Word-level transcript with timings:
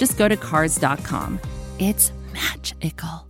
just 0.00 0.16
go 0.16 0.26
to 0.26 0.36
Cars.com. 0.36 1.38
It's 1.78 2.12
magical. 2.32 3.26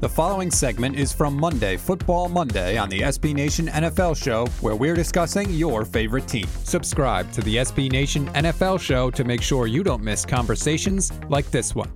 The 0.00 0.08
following 0.08 0.50
segment 0.50 0.96
is 0.96 1.12
from 1.12 1.34
Monday, 1.34 1.76
Football 1.76 2.28
Monday, 2.28 2.76
on 2.76 2.88
the 2.88 3.00
SB 3.00 3.34
Nation 3.34 3.68
NFL 3.68 4.22
Show, 4.22 4.46
where 4.60 4.74
we're 4.74 4.94
discussing 4.94 5.50
your 5.50 5.84
favorite 5.84 6.26
team. 6.26 6.46
Subscribe 6.64 7.30
to 7.32 7.42
the 7.42 7.56
SB 7.56 7.90
Nation 7.90 8.26
NFL 8.28 8.80
Show 8.80 9.10
to 9.10 9.24
make 9.24 9.42
sure 9.42 9.66
you 9.66 9.82
don't 9.82 10.02
miss 10.02 10.24
conversations 10.24 11.12
like 11.28 11.50
this 11.50 11.74
one. 11.74 11.90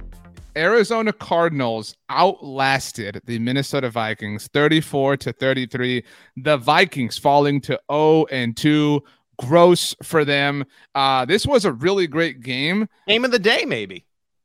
Arizona 0.56 1.12
Cardinals 1.12 1.94
outlasted 2.10 3.20
the 3.26 3.38
Minnesota 3.38 3.90
Vikings 3.90 4.48
34 4.52 5.16
to 5.18 5.32
33. 5.32 6.04
The 6.36 6.56
Vikings 6.56 7.16
falling 7.16 7.60
to 7.60 7.78
0 7.90 8.26
and 8.32 8.56
2. 8.56 9.02
Gross 9.38 9.94
for 10.02 10.24
them. 10.24 10.64
Uh, 10.94 11.24
this 11.24 11.46
was 11.46 11.64
a 11.64 11.72
really 11.72 12.06
great 12.06 12.40
game. 12.40 12.88
Game 13.06 13.24
of 13.24 13.30
the 13.30 13.38
day, 13.38 13.64
maybe. 13.64 14.04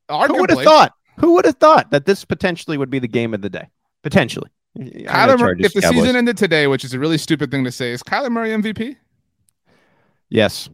Arguably. 0.09 0.27
Who 0.27 0.39
would 0.41 0.49
have 0.51 0.63
thought? 0.63 0.93
Who 1.19 1.33
would 1.33 1.45
have 1.45 1.57
thought 1.57 1.91
that 1.91 2.05
this 2.05 2.25
potentially 2.25 2.77
would 2.77 2.89
be 2.89 2.99
the 2.99 3.07
game 3.07 3.33
of 3.33 3.41
the 3.41 3.49
day? 3.49 3.67
Potentially. 4.01 4.49
Kyler 4.77 5.39
Murray, 5.39 5.57
if 5.59 5.73
the 5.73 5.81
Cowboys. 5.81 6.01
season 6.01 6.15
ended 6.15 6.37
today, 6.37 6.67
which 6.67 6.83
is 6.83 6.93
a 6.93 6.99
really 6.99 7.17
stupid 7.17 7.51
thing 7.51 7.63
to 7.63 7.71
say, 7.71 7.91
is 7.91 8.01
Kyler 8.01 8.31
Murray 8.31 8.49
MVP? 8.49 8.95
Yes. 10.29 10.69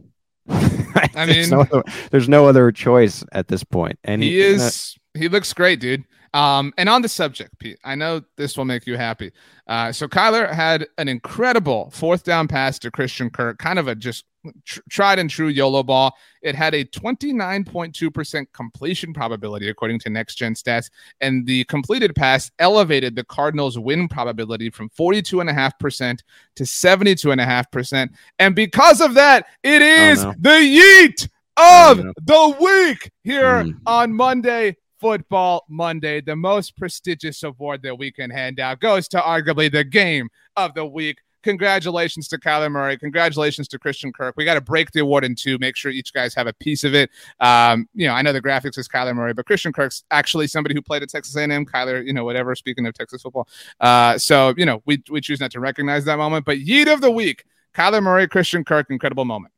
I 0.48 0.54
mean, 1.14 1.26
there's 1.26 1.50
no, 1.50 1.60
other, 1.60 1.82
there's 2.10 2.28
no, 2.28 2.46
other, 2.46 2.72
choice 2.72 3.22
at 3.32 3.48
this 3.48 3.62
point. 3.62 3.98
And 4.04 4.22
he, 4.22 4.30
he 4.30 4.40
is. 4.40 4.96
he 5.14 5.28
looks 5.28 5.52
great, 5.52 5.80
dude. 5.80 6.04
Um, 6.32 6.72
and 6.78 6.88
on 6.88 7.02
the 7.02 7.08
subject, 7.08 7.58
Pete, 7.58 7.78
I 7.84 7.96
know 7.96 8.22
this 8.36 8.56
will 8.56 8.64
make 8.64 8.86
you 8.86 8.96
happy. 8.96 9.32
Uh, 9.66 9.90
so 9.90 10.06
Kyler 10.06 10.52
had 10.52 10.86
an 10.98 11.08
incredible 11.08 11.90
fourth 11.90 12.22
down 12.22 12.46
pass 12.46 12.78
to 12.80 12.90
Christian 12.90 13.30
Kirk, 13.30 13.58
kind 13.58 13.78
of 13.78 13.88
a 13.88 13.96
just 13.96 14.24
tr- 14.64 14.80
tried 14.88 15.18
and 15.18 15.28
true 15.28 15.48
YOLO 15.48 15.82
ball. 15.82 16.16
It 16.42 16.54
had 16.54 16.74
a 16.74 16.84
29.2% 16.84 18.46
completion 18.52 19.12
probability, 19.12 19.68
according 19.68 19.98
to 20.00 20.10
Next 20.10 20.36
Gen 20.36 20.54
Stats. 20.54 20.88
And 21.20 21.46
the 21.46 21.64
completed 21.64 22.14
pass 22.14 22.50
elevated 22.60 23.16
the 23.16 23.24
Cardinals' 23.24 23.78
win 23.78 24.08
probability 24.08 24.70
from 24.70 24.88
42.5% 24.90 26.18
to 26.56 26.62
72.5%. 26.62 28.08
And 28.38 28.54
because 28.54 29.00
of 29.00 29.14
that, 29.14 29.46
it 29.64 29.82
is 29.82 30.24
oh, 30.24 30.28
no. 30.28 30.34
the 30.38 30.50
yeet 30.50 31.28
of 31.56 31.98
the 31.98 32.56
week 32.60 33.10
here 33.22 33.64
mm. 33.64 33.74
on 33.84 34.12
Monday 34.12 34.76
Football 35.00 35.64
Monday, 35.68 36.20
the 36.20 36.36
most 36.36 36.76
prestigious 36.76 37.42
award 37.42 37.82
that 37.82 37.96
we 37.96 38.12
can 38.12 38.30
hand 38.30 38.60
out, 38.60 38.80
goes 38.80 39.08
to 39.08 39.18
arguably 39.18 39.72
the 39.72 39.82
game 39.82 40.28
of 40.56 40.74
the 40.74 40.84
week. 40.84 41.18
Congratulations 41.42 42.28
to 42.28 42.38
Kyler 42.38 42.70
Murray. 42.70 42.98
Congratulations 42.98 43.66
to 43.68 43.78
Christian 43.78 44.12
Kirk. 44.12 44.34
We 44.36 44.44
got 44.44 44.54
to 44.54 44.60
break 44.60 44.90
the 44.90 45.00
award 45.00 45.24
in 45.24 45.34
two, 45.34 45.56
make 45.58 45.74
sure 45.74 45.90
each 45.90 46.12
guys 46.12 46.34
have 46.34 46.46
a 46.46 46.52
piece 46.52 46.84
of 46.84 46.94
it. 46.94 47.08
Um, 47.40 47.88
you 47.94 48.06
know, 48.06 48.12
I 48.12 48.20
know 48.20 48.34
the 48.34 48.42
graphics 48.42 48.76
is 48.76 48.88
Kyler 48.88 49.14
Murray, 49.14 49.32
but 49.32 49.46
Christian 49.46 49.72
Kirk's 49.72 50.04
actually 50.10 50.48
somebody 50.48 50.74
who 50.74 50.82
played 50.82 51.02
at 51.02 51.08
Texas 51.08 51.34
A&M. 51.34 51.64
Kyler, 51.64 52.04
you 52.04 52.12
know, 52.12 52.24
whatever. 52.24 52.54
Speaking 52.54 52.86
of 52.86 52.92
Texas 52.92 53.22
football, 53.22 53.48
uh, 53.80 54.18
so 54.18 54.52
you 54.58 54.66
know, 54.66 54.82
we 54.84 55.02
we 55.08 55.22
choose 55.22 55.40
not 55.40 55.50
to 55.52 55.60
recognize 55.60 56.04
that 56.04 56.18
moment. 56.18 56.44
But 56.44 56.58
Yeet 56.58 56.92
of 56.92 57.00
the 57.00 57.10
week, 57.10 57.44
Kyler 57.74 58.02
Murray, 58.02 58.28
Christian 58.28 58.64
Kirk, 58.64 58.88
incredible 58.90 59.24
moment 59.24 59.54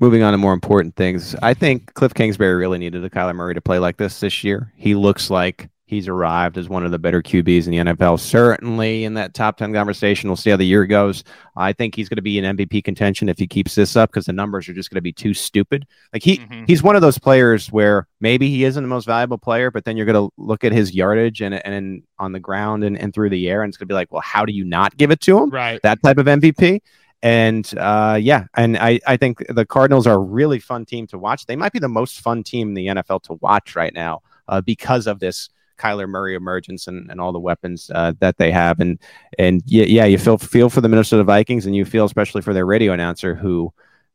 moving 0.00 0.22
on 0.22 0.32
to 0.32 0.38
more 0.38 0.52
important 0.52 0.96
things, 0.96 1.34
I 1.42 1.54
think 1.54 1.94
Cliff 1.94 2.14
Kingsbury 2.14 2.54
really 2.54 2.78
needed 2.78 3.04
a 3.04 3.10
Kyler 3.10 3.34
Murray 3.34 3.54
to 3.54 3.60
play 3.60 3.78
like 3.78 3.96
this 3.96 4.20
this 4.20 4.44
year. 4.44 4.72
He 4.76 4.94
looks 4.94 5.30
like 5.30 5.68
he's 5.88 6.06
arrived 6.06 6.58
as 6.58 6.68
one 6.68 6.84
of 6.84 6.90
the 6.90 6.98
better 6.98 7.22
QBs 7.22 7.64
in 7.66 7.70
the 7.72 7.92
NFL. 7.92 8.20
Certainly 8.20 9.04
in 9.04 9.14
that 9.14 9.32
top 9.32 9.56
10 9.56 9.72
conversation. 9.72 10.28
We'll 10.28 10.36
see 10.36 10.50
how 10.50 10.56
the 10.56 10.66
year 10.66 10.84
goes. 10.84 11.24
I 11.56 11.72
think 11.72 11.94
he's 11.94 12.10
going 12.10 12.16
to 12.16 12.22
be 12.22 12.38
in 12.38 12.56
MVP 12.56 12.84
contention 12.84 13.28
if 13.28 13.38
he 13.38 13.46
keeps 13.46 13.74
this 13.74 13.96
up 13.96 14.10
because 14.10 14.26
the 14.26 14.34
numbers 14.34 14.68
are 14.68 14.74
just 14.74 14.90
going 14.90 14.96
to 14.96 15.02
be 15.02 15.14
too 15.14 15.32
stupid. 15.32 15.86
Like 16.12 16.22
he 16.22 16.38
mm-hmm. 16.38 16.64
he's 16.66 16.82
one 16.82 16.94
of 16.94 17.02
those 17.02 17.18
players 17.18 17.72
where 17.72 18.06
maybe 18.20 18.50
he 18.50 18.64
isn't 18.64 18.82
the 18.82 18.88
most 18.88 19.06
valuable 19.06 19.38
player, 19.38 19.70
but 19.70 19.84
then 19.84 19.96
you're 19.96 20.06
going 20.06 20.28
to 20.28 20.32
look 20.36 20.62
at 20.62 20.72
his 20.72 20.94
yardage 20.94 21.40
and 21.40 21.54
and 21.54 22.02
on 22.18 22.32
the 22.32 22.40
ground 22.40 22.84
and, 22.84 22.96
and 22.98 23.14
through 23.14 23.30
the 23.30 23.48
air 23.48 23.62
and 23.62 23.70
it's 23.70 23.78
going 23.78 23.88
to 23.88 23.92
be 23.92 23.96
like, 23.96 24.12
well, 24.12 24.22
how 24.22 24.44
do 24.44 24.52
you 24.52 24.64
not 24.64 24.96
give 24.96 25.10
it 25.10 25.20
to 25.22 25.38
him? 25.38 25.48
Right. 25.50 25.80
That 25.82 26.02
type 26.02 26.18
of 26.18 26.26
MVP. 26.26 26.80
And 27.22 27.72
uh, 27.76 28.18
yeah, 28.20 28.44
and 28.54 28.76
I, 28.76 29.00
I 29.06 29.16
think 29.16 29.44
the 29.48 29.66
Cardinals 29.66 30.06
are 30.06 30.14
a 30.14 30.18
really 30.18 30.60
fun 30.60 30.84
team 30.84 31.06
to 31.08 31.18
watch. 31.18 31.46
They 31.46 31.56
might 31.56 31.72
be 31.72 31.80
the 31.80 31.88
most 31.88 32.20
fun 32.20 32.44
team 32.44 32.68
in 32.68 32.74
the 32.74 32.86
NFL 32.86 33.22
to 33.24 33.34
watch 33.40 33.74
right 33.74 33.92
now 33.92 34.22
uh, 34.46 34.60
because 34.60 35.06
of 35.06 35.18
this 35.18 35.48
Kyler 35.78 36.08
Murray 36.08 36.34
emergence 36.34 36.86
and, 36.86 37.10
and 37.10 37.20
all 37.20 37.32
the 37.32 37.40
weapons 37.40 37.90
uh, 37.94 38.12
that 38.20 38.36
they 38.36 38.52
have. 38.52 38.78
And 38.78 38.98
and 39.38 39.62
yeah, 39.66 39.84
yeah, 39.84 40.04
you 40.04 40.18
feel 40.18 40.38
feel 40.38 40.70
for 40.70 40.80
the 40.80 40.88
Minnesota 40.88 41.24
Vikings, 41.24 41.66
and 41.66 41.74
you 41.74 41.84
feel 41.84 42.04
especially 42.04 42.42
for 42.42 42.54
their 42.54 42.66
radio 42.66 42.92
announcer 42.92 43.34
who 43.34 43.72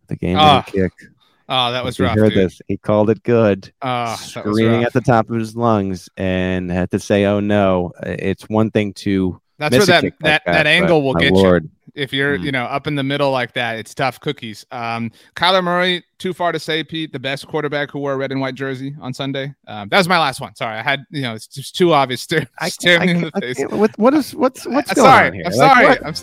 the 0.08 0.16
game 0.16 0.38
oh. 0.38 0.64
kick. 0.66 0.94
Oh, 1.50 1.74
that 1.74 1.84
was 1.84 2.00
rough. 2.00 2.18
Heard 2.18 2.34
dude. 2.34 2.46
this? 2.46 2.62
He 2.70 2.78
called 2.78 3.10
it 3.10 3.22
good. 3.24 3.72
Oh, 3.82 4.16
screaming 4.16 4.86
at 4.86 4.94
the 4.94 5.02
top 5.02 5.30
of 5.30 5.36
his 5.36 5.58
lungs, 5.58 6.10
and 6.16 6.72
had 6.72 6.90
to 6.92 7.00
say, 7.00 7.26
"Oh 7.26 7.42
no!" 7.42 7.92
It's 8.02 8.48
one 8.48 8.72
thing 8.72 8.94
to 8.94 9.42
that's 9.58 9.76
where 9.76 9.86
that 9.86 10.04
that, 10.04 10.14
that, 10.22 10.42
that 10.46 10.68
angle 10.68 11.02
will 11.02 11.14
get 11.16 11.34
Lord. 11.34 11.64
you. 11.64 11.70
If 11.96 12.14
you're, 12.14 12.38
mm. 12.38 12.44
you 12.44 12.52
know, 12.52 12.64
up 12.64 12.88
in 12.88 12.96
the 12.96 13.04
middle 13.04 13.32
like 13.32 13.54
that, 13.54 13.78
it's 13.78 13.94
tough 13.94 14.20
cookies. 14.20 14.66
Um, 14.72 15.12
Kyler 15.36 15.64
Murray, 15.64 16.04
too 16.18 16.34
far 16.34 16.52
to 16.52 16.60
say, 16.60 16.84
Pete, 16.84 17.12
the 17.12 17.20
best 17.20 17.48
quarterback 17.48 17.92
who 17.92 18.00
wore 18.00 18.14
a 18.14 18.18
red 18.18 18.32
and 18.32 18.42
white 18.42 18.56
jersey 18.56 18.96
on 19.02 19.14
Sunday. 19.14 19.54
Um, 19.68 19.90
that 19.90 19.98
was 19.98 20.08
my 20.08 20.20
last 20.20 20.42
one. 20.42 20.56
Sorry, 20.56 20.78
I 20.78 20.82
had, 20.82 21.06
you 21.12 21.22
know, 21.22 21.36
it's 21.36 21.48
just 21.48 21.76
too 21.76 21.94
obvious. 21.94 22.22
Stare, 22.24 22.48
I 22.60 22.70
staring 22.70 23.10
in 23.10 23.22
the 23.22 23.32
face. 23.40 23.60
What, 23.70 23.98
what 24.00 24.14
is 24.14 24.34
what's 24.34 24.66
what's 24.66 24.92
uh, 24.92 24.96
going 24.96 25.08
sorry, 25.08 25.28
on 25.28 25.34
here? 25.34 25.44
I'm 25.46 25.54
sorry. 25.54 26.04
I'm 26.04 26.14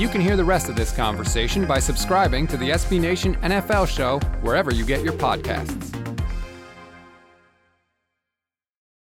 you 0.00 0.08
can 0.08 0.20
hear 0.20 0.36
the 0.36 0.44
rest 0.44 0.68
of 0.68 0.76
this 0.76 0.92
conversation 0.92 1.66
by 1.66 1.78
subscribing 1.78 2.46
to 2.46 2.56
the 2.56 2.70
SB 2.70 3.00
Nation 3.00 3.36
NFL 3.36 3.86
show 3.86 4.18
wherever 4.40 4.72
you 4.72 4.84
get 4.86 5.02
your 5.02 5.12
podcasts. 5.12 5.89